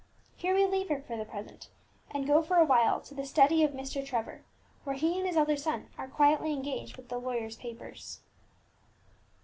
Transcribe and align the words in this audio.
Here 0.35 0.55
we 0.55 0.65
leave 0.65 0.89
her 0.89 1.03
for 1.03 1.15
the 1.15 1.25
present, 1.25 1.69
and 2.09 2.25
go 2.25 2.41
for 2.41 2.57
a 2.57 2.65
while 2.65 3.01
to 3.01 3.13
the 3.13 3.23
study 3.23 3.63
of 3.63 3.69
Mr. 3.69 4.03
Trevor, 4.03 4.41
where 4.83 4.95
he 4.95 5.15
and 5.19 5.27
his 5.27 5.37
elder 5.37 5.55
son 5.55 5.89
are 5.95 6.07
quietly 6.07 6.53
engaged 6.53 6.97
with 6.97 7.09
the 7.09 7.19
lawyer's 7.19 7.55
papers. 7.55 8.19